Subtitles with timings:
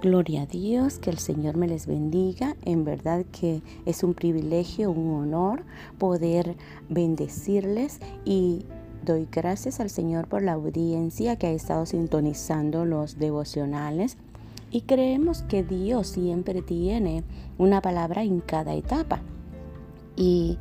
[0.00, 2.54] Gloria a Dios, que el Señor me les bendiga.
[2.64, 5.64] En verdad que es un privilegio, un honor
[5.98, 6.54] poder
[6.88, 8.64] bendecirles y
[9.04, 14.16] doy gracias al Señor por la audiencia que ha estado sintonizando los devocionales.
[14.70, 17.24] Y creemos que Dios siempre tiene
[17.56, 19.20] una palabra en cada etapa.
[20.14, 20.58] Y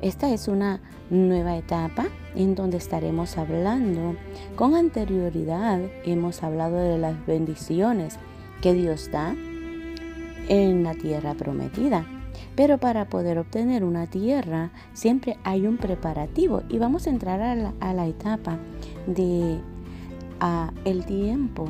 [0.00, 4.16] esta es una nueva etapa en donde estaremos hablando.
[4.56, 8.18] Con anterioridad hemos hablado de las bendiciones
[8.60, 9.34] que Dios da
[10.48, 12.04] en la tierra prometida.
[12.56, 17.92] Pero para poder obtener una tierra siempre hay un preparativo y vamos a entrar a
[17.94, 18.58] la, etapa
[19.06, 19.58] de
[20.84, 21.68] el tiempo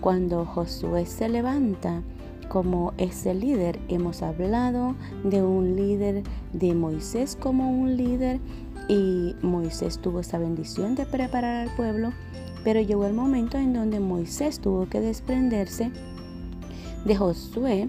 [0.00, 2.02] cuando Josué se levanta
[2.48, 3.78] como ese líder.
[3.88, 6.22] Hemos hablado de un líder
[6.52, 8.40] de Moisés como un líder
[8.88, 12.12] y Moisés tuvo esa bendición de preparar al pueblo,
[12.64, 15.90] pero llegó el momento en donde Moisés tuvo que desprenderse
[17.04, 17.88] de Josué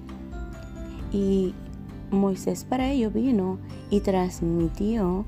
[1.11, 1.53] y
[2.11, 5.25] Moisés para ello vino y transmitió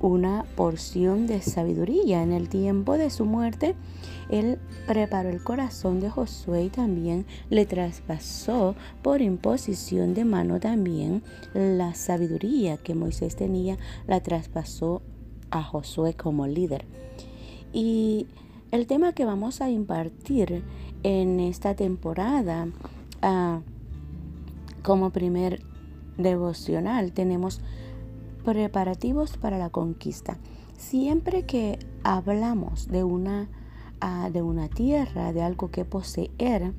[0.00, 2.22] una porción de sabiduría.
[2.22, 3.74] En el tiempo de su muerte,
[4.28, 11.22] él preparó el corazón de Josué y también le traspasó por imposición de mano también
[11.54, 15.02] la sabiduría que Moisés tenía, la traspasó
[15.50, 16.84] a Josué como líder.
[17.72, 18.26] Y
[18.72, 20.64] el tema que vamos a impartir
[21.02, 22.68] en esta temporada
[24.82, 25.62] como primer
[26.18, 27.60] devocional tenemos
[28.44, 30.38] preparativos para la conquista.
[30.76, 33.48] Siempre que hablamos de una,
[34.30, 36.72] de una tierra, de algo que poseer,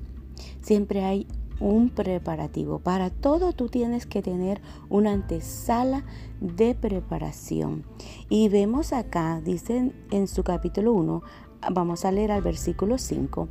[0.61, 1.27] siempre hay
[1.59, 2.79] un preparativo.
[2.79, 6.03] Para todo tú tienes que tener una antesala
[6.41, 7.85] de preparación.
[8.29, 11.23] Y vemos acá, dice en su capítulo 1,
[11.71, 13.47] vamos a leer al versículo 5.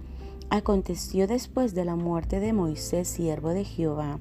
[0.54, 4.20] Aconteció después de la muerte de Moisés, siervo de Jehová,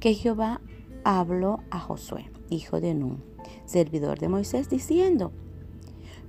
[0.00, 0.62] que Jehová
[1.04, 3.22] habló a Josué, hijo de Nun,
[3.66, 5.30] servidor de Moisés, diciendo,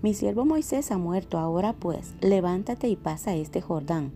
[0.02, 4.12] Mi siervo Moisés ha muerto, ahora pues, levántate y pasa este Jordán,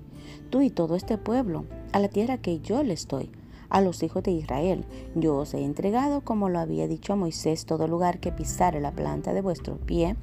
[0.50, 1.63] tú y todo este pueblo,
[1.94, 3.31] a la tierra que yo le estoy,
[3.69, 4.83] a los hijos de Israel.
[5.16, 8.91] Yo os he entregado, como lo había dicho a Moisés, todo lugar que pisare la
[8.91, 10.17] planta de vuestro pie,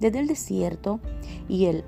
[0.00, 0.98] desde el desierto
[1.48, 1.84] y el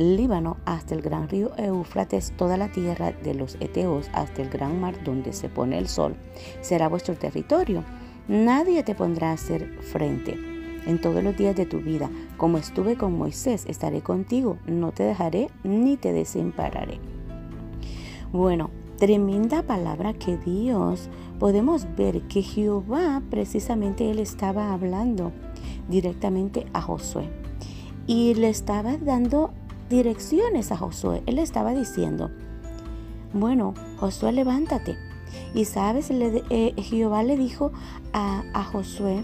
[0.00, 4.80] Líbano hasta el gran río Éufrates, toda la tierra de los Eteos hasta el gran
[4.80, 6.16] mar donde se pone el sol,
[6.62, 7.84] será vuestro territorio.
[8.26, 10.38] Nadie te pondrá a hacer frente.
[10.86, 15.02] En todos los días de tu vida, como estuve con Moisés, estaré contigo, no te
[15.02, 16.98] dejaré ni te desampararé.
[18.32, 25.32] Bueno, tremenda palabra que Dios, podemos ver que Jehová precisamente él estaba hablando
[25.90, 27.28] directamente a Josué
[28.06, 29.52] y le estaba dando
[29.90, 31.22] direcciones a Josué.
[31.26, 32.30] Él estaba diciendo,
[33.34, 34.96] bueno, Josué, levántate.
[35.54, 37.72] Y sabes, eh, Jehová le dijo
[38.14, 39.22] a, a Josué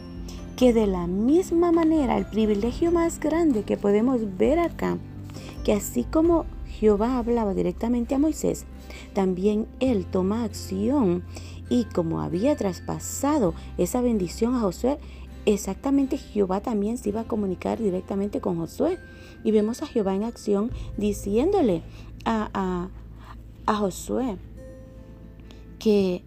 [0.57, 4.99] que de la misma manera, el privilegio más grande que podemos ver acá,
[5.65, 8.65] que así como Jehová hablaba directamente a Moisés,
[9.15, 11.23] también él toma acción
[11.69, 14.99] y como había traspasado esa bendición a Josué,
[15.47, 18.99] exactamente Jehová también se iba a comunicar directamente con Josué.
[19.45, 21.83] Y vemos a Jehová en acción diciéndole
[22.25, 22.89] a,
[23.67, 24.37] a, Josué
[25.79, 26.23] que,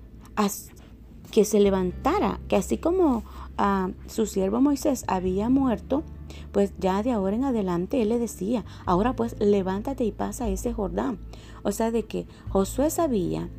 [1.31, 3.24] que se levantara, que así como
[3.57, 6.03] a su siervo Moisés había muerto,
[6.51, 10.74] pues ya de ahora en adelante él le decía, ahora pues levántate y pasa ese
[10.74, 11.19] Jordán.
[11.63, 13.50] O sea, de que Josué sabía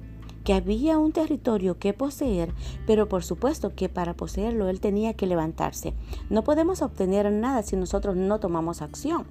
[0.45, 2.55] que había un territorio que poseer,
[2.87, 5.95] pero por supuesto que para poseerlo él tenía que levantarse.
[6.29, 9.27] No podemos obtener nada si nosotros no tomamos acción.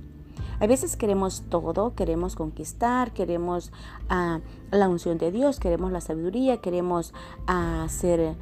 [0.59, 3.72] A veces queremos todo, queremos conquistar, queremos
[4.09, 7.14] ah, la unción de Dios, queremos la sabiduría, queremos
[7.47, 8.36] uh, ser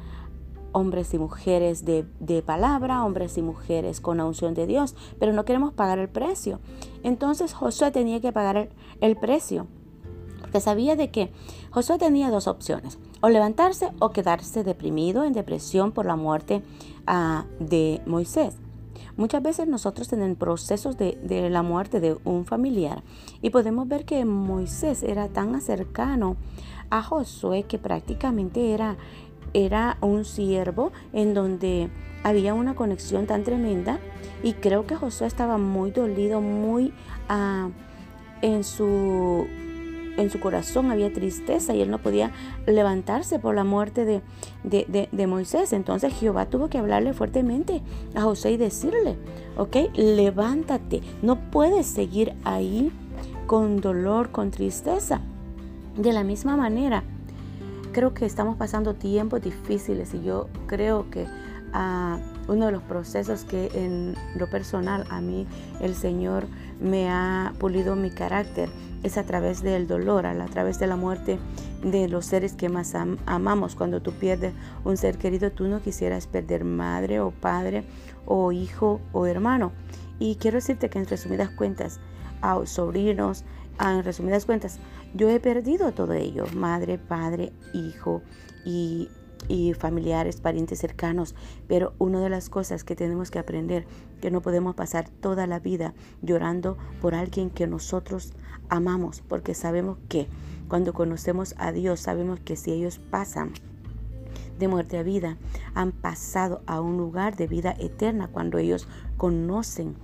[0.72, 5.44] hombres y mujeres de, palabra, hombres y mujeres con la unción de Dios, pero no
[5.44, 6.60] queremos pagar el precio.
[7.02, 8.68] Entonces Josué tenía que pagar
[9.00, 9.66] el precio
[10.48, 11.30] porque sabía de que
[11.70, 16.62] Josué tenía dos opciones, o levantarse o quedarse deprimido en depresión por la muerte
[17.06, 18.56] ah, de Moisés.
[19.18, 23.02] Muchas veces nosotros tenemos procesos de, la muerte de un familiar
[23.42, 26.36] y podemos ver que Moisés era tan cercano
[26.88, 28.96] a Josué que prácticamente era,
[29.52, 31.90] era un siervo en donde
[32.22, 33.98] había una conexión tan tremenda
[34.42, 36.94] y creo que Josué estaba muy dolido, muy
[37.28, 37.70] uh,
[38.40, 39.46] en su
[40.18, 42.32] en su corazón había tristeza y él no podía
[42.66, 45.72] levantarse por la muerte de, de, Moisés.
[45.72, 47.82] Entonces Jehová tuvo que hablarle fuertemente
[48.14, 49.16] a José y decirle,
[49.56, 52.92] ok, levántate, no puedes seguir ahí
[53.46, 55.20] con dolor, con tristeza.
[55.96, 57.02] De la misma manera,
[57.92, 61.24] creo que estamos pasando tiempos difíciles y yo creo que
[61.74, 65.46] uh, uno de los procesos que en lo personal a mí
[65.80, 66.46] el Señor
[66.80, 68.68] me ha pulido mi carácter
[69.02, 71.38] es a través del dolor, a través de la muerte
[71.82, 72.94] de los seres que más
[73.26, 73.74] amamos.
[73.74, 74.54] Cuando tú pierdes
[74.84, 77.84] un ser querido, tú no quisieras perder madre o padre
[78.26, 79.72] o hijo o hermano.
[80.18, 82.00] Y quiero decirte que en resumidas cuentas,
[82.40, 83.44] a sobrinos,
[83.80, 84.78] en resumidas cuentas,
[85.14, 88.22] yo he perdido todo ello, madre, padre, hijo
[88.64, 89.08] y
[89.46, 91.34] y familiares, parientes cercanos.
[91.66, 93.86] Pero una de las cosas que tenemos que aprender,
[94.20, 98.32] que no podemos pasar toda la vida llorando por alguien que nosotros
[98.68, 100.26] amamos, porque sabemos que
[100.68, 103.52] cuando conocemos a Dios, sabemos que si ellos pasan
[104.58, 105.36] de muerte a vida,
[105.74, 109.96] han pasado a un lugar de vida eterna cuando ellos conocen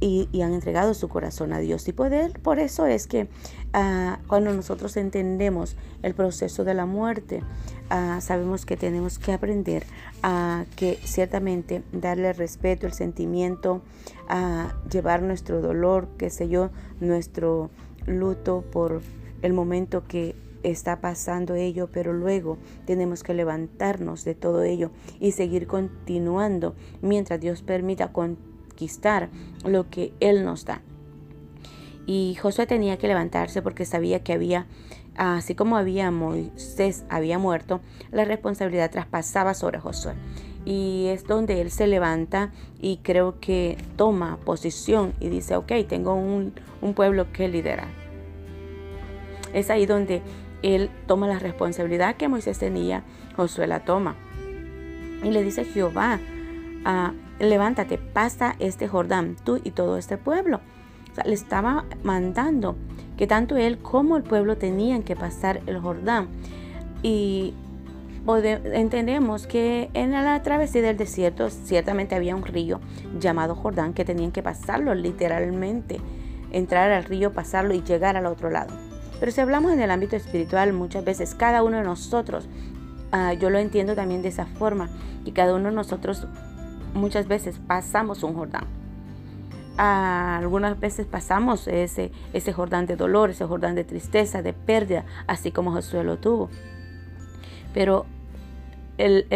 [0.00, 1.86] y, han entregado su corazón a Dios.
[1.88, 3.28] Y poder, por eso es que
[3.72, 7.42] ah, cuando nosotros entendemos el proceso de la muerte,
[7.90, 9.84] ah, sabemos que tenemos que aprender
[10.22, 13.82] a que ciertamente darle respeto, el sentimiento,
[14.28, 16.70] a llevar nuestro dolor, qué sé yo,
[17.00, 17.70] nuestro
[18.06, 19.02] luto por
[19.42, 25.32] el momento que está pasando ello, pero luego tenemos que levantarnos de todo ello y
[25.32, 28.12] seguir continuando mientras Dios permita
[28.80, 29.28] continuar
[29.64, 30.80] lo que Él nos da.
[32.06, 34.66] Y Josué tenía que levantarse porque sabía que había,
[35.16, 37.80] así como había Moisés había muerto,
[38.10, 40.14] la responsabilidad traspasaba sobre Josué.
[40.64, 46.14] Y es donde él se levanta y creo que toma posición y dice, ok, tengo
[46.14, 47.88] un, un pueblo que liderar.
[49.54, 50.20] Es ahí donde
[50.62, 53.04] él toma la responsabilidad que Moisés tenía,
[53.36, 54.16] Josué la toma.
[55.22, 56.18] Y le dice Jehová,
[56.84, 60.60] a levántate, pasa este Jordán, tú y todo este pueblo.
[61.24, 62.76] le estaba mandando
[63.16, 66.28] que tanto él como el pueblo tenían que pasar el Jordán.
[67.02, 67.54] Y
[68.72, 72.80] entendemos que en la travesía del desierto ciertamente había un río
[73.18, 76.00] llamado Jordán que tenían que pasarlo literalmente,
[76.52, 78.74] entrar al río, pasarlo y llegar al otro lado.
[79.18, 82.48] Pero si hablamos en el ámbito espiritual, muchas veces cada uno de nosotros,
[83.12, 84.88] ah, yo lo entiendo también de esa forma,
[85.24, 86.26] y cada uno de nosotros
[86.94, 88.66] muchas veces pasamos un Jordán.
[89.76, 95.52] algunas veces pasamos ese, ese Jordán de dolor, ese Jordán de tristeza, de pérdida, así
[95.52, 96.50] como Josué lo tuvo.
[97.72, 98.04] Pero
[98.98, 99.26] el,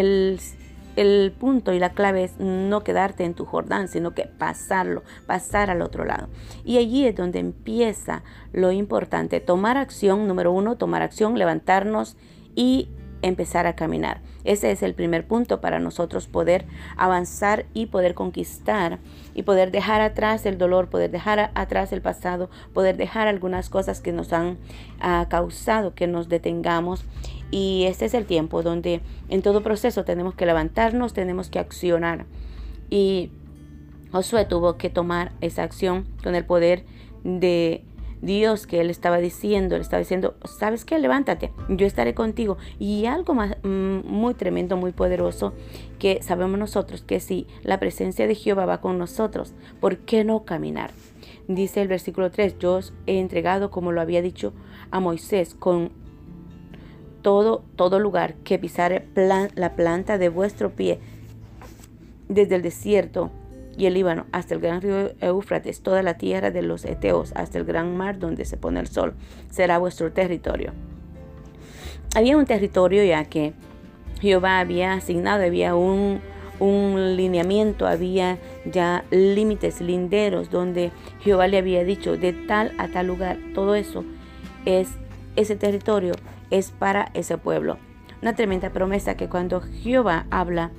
[0.96, 5.70] el punto y la clave es no quedarte en tu Jordán, sino que pasarlo, pasar
[5.70, 6.28] al otro lado.
[6.64, 8.22] Y allí es donde empieza
[8.52, 12.16] lo importante, tomar acción, número uno, tomar acción, levantarnos
[12.54, 12.88] y
[13.24, 14.20] empezar a caminar.
[14.44, 16.66] Ese es el primer punto para nosotros poder
[16.96, 18.98] avanzar y poder conquistar
[19.34, 24.00] y poder dejar atrás el dolor, poder dejar atrás el pasado, poder dejar algunas cosas
[24.00, 24.58] que nos han
[25.00, 27.04] ah, causado que nos detengamos.
[27.50, 32.26] Y este es el tiempo donde en todo proceso tenemos que levantarnos, tenemos que accionar.
[32.90, 33.30] Y
[34.12, 36.84] Josué tuvo que tomar esa acción con el poder
[37.22, 37.84] de
[38.24, 40.98] Dios que él estaba diciendo, le estaba diciendo, ¿sabes qué?
[40.98, 42.56] Levántate, yo estaré contigo.
[42.78, 45.52] Y algo más mm, muy tremendo, muy poderoso,
[45.98, 50.44] que sabemos nosotros que si la presencia de Jehová va con nosotros, ¿por qué no
[50.44, 50.90] caminar?
[51.48, 54.52] Dice el versículo 3, yo os he entregado, como lo había dicho
[54.90, 55.90] a Moisés, con
[57.22, 61.00] todo, todo lugar que pisare la planta de vuestro pie,
[62.28, 63.30] desde el desierto
[63.76, 67.58] y el Líbano hasta el gran río Éufrates, toda la tierra de los Eteos hasta
[67.58, 69.14] el gran mar donde se pone el sol,
[69.50, 70.72] será vuestro territorio.
[72.14, 73.54] Había un territorio ya que
[74.20, 76.20] Jehová había asignado, había un,
[76.60, 83.08] un lineamiento, había ya límites, linderos, donde Jehová le había dicho de tal a tal
[83.08, 84.04] lugar, todo eso
[84.64, 84.88] es,
[85.36, 86.14] ese territorio
[86.50, 87.78] es para ese pueblo.
[88.22, 90.70] Una tremenda promesa que cuando Jehová habla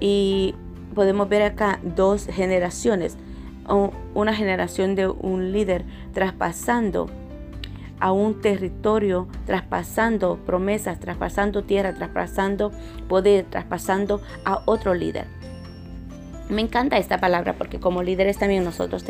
[0.00, 0.54] y
[0.94, 3.16] podemos ver acá dos generaciones.
[4.14, 7.08] Una generación de un líder traspasando
[8.00, 12.72] a un territorio, traspasando promesas, traspasando tierra, traspasando
[13.08, 15.26] poder, traspasando a otro líder.
[16.54, 19.04] Me encanta esta palabra porque como líderes también nosotros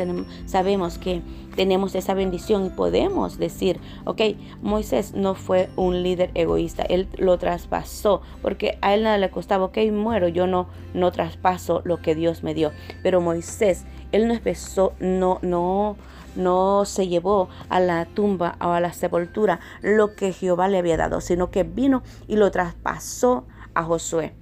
[0.47, 1.21] sabemos que
[1.55, 4.19] tenemos esa bendición y podemos decir, ok,
[4.63, 9.65] Moisés no fue un líder egoísta, él lo traspasó porque a él nada le costaba,
[9.65, 12.71] ok, muero, yo no, no traspaso lo que Dios me dio.
[13.03, 15.97] Pero Moisés, él no empezó, no, no,
[16.35, 20.97] no se llevó a la tumba o a la sepultura lo que Jehová le había
[20.97, 24.33] dado, sino que vino y lo traspasó a Josué.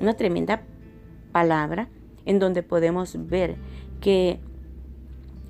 [0.00, 0.62] Una tremenda
[1.30, 1.88] palabra
[2.26, 3.56] en donde podemos ver
[4.00, 4.40] que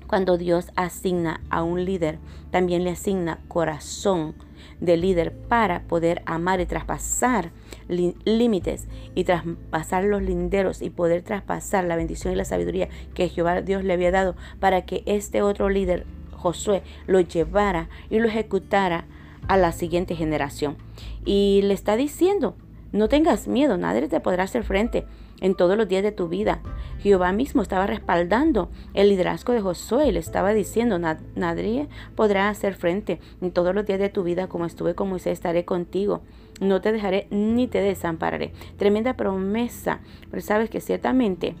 [0.09, 2.17] Cuando Dios asigna a un líder,
[2.49, 4.33] también le asigna corazón
[4.81, 7.51] de líder para poder amar y traspasar
[7.87, 13.61] límites y traspasar los linderos y poder traspasar la bendición y la sabiduría que Jehová
[13.61, 19.05] Dios le había dado para que este otro líder, Josué, lo llevara y lo ejecutara
[19.47, 20.77] a la siguiente generación.
[21.23, 22.55] Y le está diciendo,
[22.91, 25.05] no tengas miedo, nadie te podrá hacer frente
[25.41, 26.61] en todos los días de tu vida.
[26.99, 32.75] Jehová mismo estaba respaldando el liderazgo de Josué y le estaba diciendo, nadie podrá hacer
[32.75, 36.21] frente en todos los días de tu vida como estuve con Moisés, estaré contigo.
[36.59, 38.51] No te dejaré ni te desampararé.
[38.77, 41.55] Tremenda promesa, pero sabes que ciertamente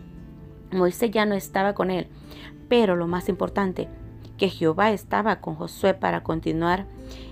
[0.71, 2.07] Moisés ya no estaba con él.
[2.67, 3.87] Pero lo más importante,
[4.37, 6.85] que Jehová estaba con Josué para continuar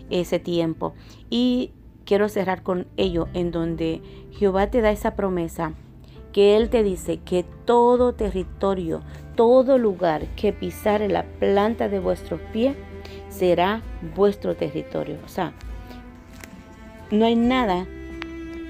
[0.10, 0.94] ese tiempo.
[1.30, 1.72] Y
[2.06, 4.02] quiero cerrar con ello, en donde
[4.32, 5.74] Jehová te da esa promesa
[6.32, 9.02] que Él te dice que todo territorio,
[9.36, 12.76] todo lugar que pisare la planta de vuestros pies
[13.30, 13.82] será
[14.16, 15.18] vuestro territorio.
[15.26, 15.54] O sea,
[17.12, 17.86] no hay nada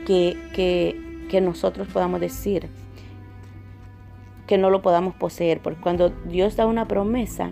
[0.05, 0.37] que,
[1.29, 2.69] que, nosotros podamos decir
[4.47, 7.51] que no lo podamos poseer, porque cuando Dios da una promesa,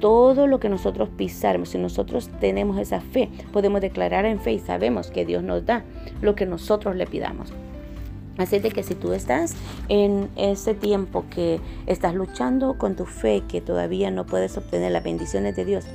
[0.00, 4.58] todo lo que nosotros pisaremos, si nosotros tenemos esa fe, podemos declarar en fe y
[4.58, 5.84] sabemos que Dios nos da
[6.20, 7.52] lo que nosotros le pidamos.
[8.38, 9.54] Así de que si tú estás
[9.88, 15.04] en ese tiempo que estás luchando con tu fe, que todavía no puedes obtener las
[15.04, 15.86] bendiciones de Dios,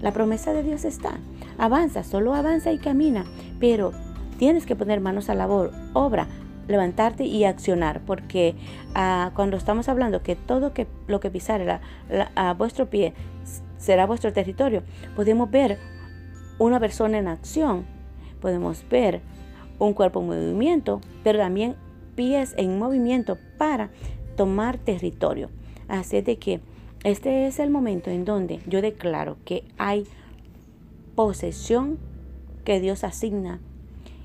[0.00, 1.18] la promesa de Dios está.
[1.58, 3.24] Avanza, solo avanza y camina,
[3.60, 3.92] pero
[4.38, 6.26] tienes que poner manos a labor, obra,
[6.66, 8.54] levantarte y accionar, porque
[8.94, 11.80] ah, cuando estamos hablando que todo que, lo que pisare
[12.34, 13.14] a vuestro pie
[13.78, 14.82] será vuestro territorio,
[15.14, 15.78] podemos ver
[16.58, 17.84] una persona en acción,
[18.40, 19.20] podemos ver
[19.86, 21.76] un cuerpo en movimiento, pero también
[22.14, 23.90] pies en movimiento para
[24.36, 25.50] tomar territorio.
[25.88, 26.60] Así de que
[27.04, 30.06] este es el momento en donde yo declaro que hay
[31.14, 31.98] posesión
[32.64, 33.60] que Dios asigna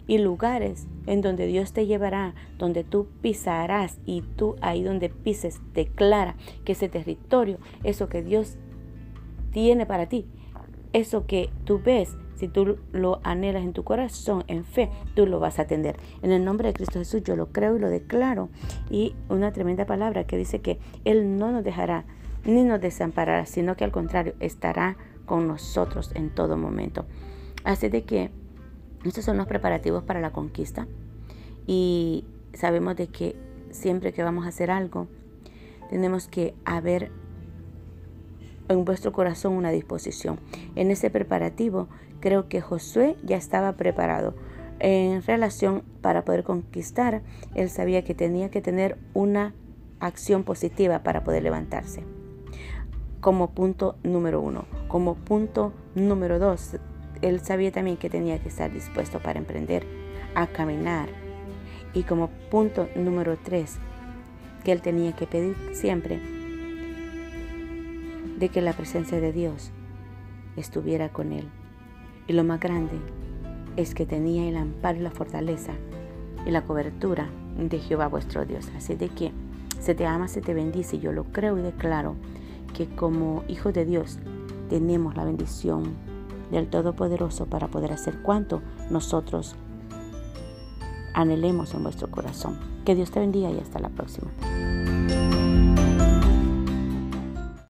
[0.06, 5.60] y lugares en donde Dios te llevará, donde tú pisarás y tú ahí donde pises
[5.74, 8.58] declara que ese territorio, eso que Dios
[9.52, 10.26] tiene para ti,
[10.94, 15.40] eso que tú ves si tú lo anhelas en tu corazón, en fe, tú lo
[15.40, 15.98] vas a atender.
[16.22, 18.50] En el nombre de Cristo Jesús yo lo creo y lo declaro.
[18.90, 22.06] Y una tremenda palabra que dice que Él no nos dejará
[22.46, 27.06] ni nos desamparará, sino que al contrario estará con nosotros en todo momento.
[27.64, 28.32] Así de que
[29.04, 30.88] estos son los preparativos para la conquista.
[31.66, 33.36] Y sabemos de que
[33.72, 35.08] siempre que vamos a hacer algo,
[35.90, 37.12] tenemos que haber
[38.70, 40.40] en vuestro corazón una disposición.
[40.76, 41.88] En ese preparativo
[42.28, 44.36] creo que Josué ya estaba preparado
[44.80, 47.22] en relación para poder conquistar.
[47.56, 49.54] Él sabía que tenía que tener una
[50.02, 52.04] acción positiva para poder levantarse.
[53.22, 54.66] Como punto número uno.
[54.90, 56.76] Como punto número dos,
[57.22, 59.88] él sabía también que tenía que estar dispuesto para emprender
[60.36, 61.08] a caminar.
[61.94, 63.78] Y como punto número tres,
[64.66, 66.20] que él tenía que pedir siempre
[68.38, 69.72] de que la presencia de Dios
[70.58, 71.50] estuviera con él.
[72.28, 73.00] Y lo más grande
[73.76, 75.74] es que tenía el amparo y la fortaleza
[76.46, 78.70] y la cobertura de Jehová vuestro Dios.
[78.76, 79.32] Así de que
[79.80, 81.00] se te ama, se te bendice.
[81.00, 82.16] Yo lo creo y declaro
[82.74, 84.20] que como hijos de Dios
[84.70, 85.96] tenemos la bendición
[86.52, 89.56] del Todopoderoso para poder hacer cuanto nosotros
[91.14, 92.58] anhelemos en vuestro corazón.
[92.86, 94.30] Que Dios te bendiga y hasta la próxima.